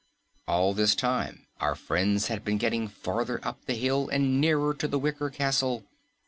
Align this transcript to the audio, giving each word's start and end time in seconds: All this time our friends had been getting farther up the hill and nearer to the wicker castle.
All 0.47 0.73
this 0.73 0.95
time 0.95 1.45
our 1.59 1.75
friends 1.75 2.25
had 2.25 2.43
been 2.43 2.57
getting 2.57 2.87
farther 2.87 3.39
up 3.45 3.63
the 3.67 3.75
hill 3.75 4.09
and 4.09 4.41
nearer 4.41 4.73
to 4.73 4.87
the 4.87 4.97
wicker 4.97 5.29
castle. 5.29 5.83